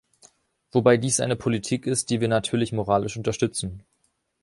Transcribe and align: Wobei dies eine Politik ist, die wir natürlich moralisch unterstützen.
Wobei 0.71 0.97
dies 0.97 1.19
eine 1.19 1.35
Politik 1.35 1.85
ist, 1.85 2.09
die 2.09 2.21
wir 2.21 2.27
natürlich 2.27 2.71
moralisch 2.71 3.17
unterstützen. 3.17 3.83